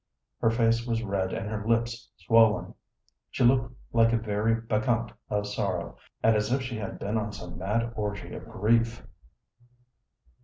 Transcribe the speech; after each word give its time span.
Her 0.39 0.49
face 0.49 0.87
was 0.87 1.03
red 1.03 1.31
and 1.31 1.47
her 1.47 1.63
lips 1.63 2.09
swollen; 2.17 2.73
she 3.29 3.43
looked 3.43 3.71
like 3.93 4.11
a 4.11 4.17
very 4.17 4.55
bacchante 4.59 5.13
of 5.29 5.45
sorrow, 5.45 5.95
and 6.23 6.35
as 6.35 6.51
if 6.51 6.63
she 6.63 6.77
had 6.77 6.97
been 6.97 7.19
on 7.19 7.31
some 7.31 7.59
mad 7.59 7.93
orgy 7.95 8.33
of 8.33 8.49
grief. 8.49 9.05